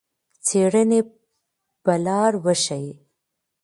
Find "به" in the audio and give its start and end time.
1.83-1.95